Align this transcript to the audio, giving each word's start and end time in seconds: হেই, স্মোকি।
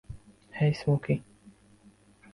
হেই, 0.53 0.71
স্মোকি। 0.73 1.15